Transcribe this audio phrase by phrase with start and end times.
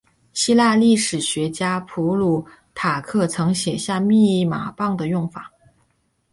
[0.33, 5.51] 希腊历史学家普鲁塔克曾写下密码棒的用法。